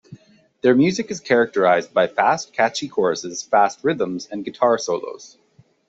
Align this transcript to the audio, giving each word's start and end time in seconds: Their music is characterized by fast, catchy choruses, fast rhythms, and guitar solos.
Their 0.61 0.73
music 0.73 1.11
is 1.11 1.19
characterized 1.19 1.93
by 1.93 2.07
fast, 2.07 2.53
catchy 2.53 2.87
choruses, 2.87 3.43
fast 3.43 3.83
rhythms, 3.83 4.27
and 4.31 4.43
guitar 4.43 4.79
solos. 4.79 5.37